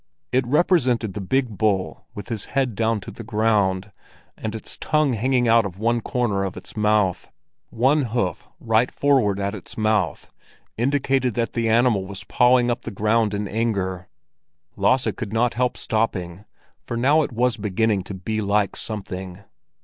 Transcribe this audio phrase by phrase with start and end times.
[0.31, 3.91] It represented the big bull with his head down to the ground,
[4.35, 7.29] and its tongue hanging out of one corner of its mouth.
[7.69, 10.31] One hoof right forward at its mouth
[10.75, 14.07] indicated that the animal was pawing up the ground in anger.
[14.75, 16.45] Lasse could not help stopping,
[16.83, 19.43] for now it was beginning to be like something.